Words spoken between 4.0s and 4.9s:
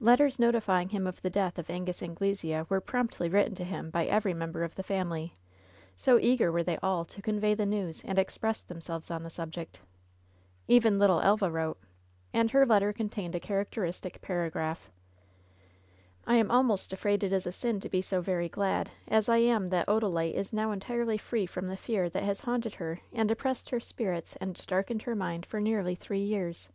every member of the